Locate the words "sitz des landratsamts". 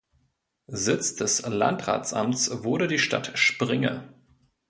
0.65-2.63